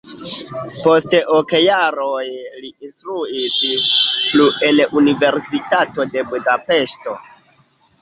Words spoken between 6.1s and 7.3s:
de Budapeŝto.